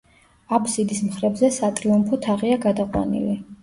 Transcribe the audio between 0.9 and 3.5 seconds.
მხრებზე სატრიუმფო თაღია გადაყვანილი.